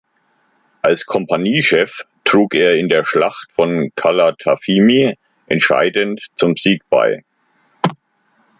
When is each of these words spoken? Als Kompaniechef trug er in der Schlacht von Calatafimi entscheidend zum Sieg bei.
Als 0.81 1.05
Kompaniechef 1.05 2.07
trug 2.25 2.55
er 2.55 2.73
in 2.73 2.89
der 2.89 3.05
Schlacht 3.05 3.51
von 3.53 3.91
Calatafimi 3.95 5.15
entscheidend 5.45 6.25
zum 6.37 6.55
Sieg 6.57 6.81
bei. 6.89 7.23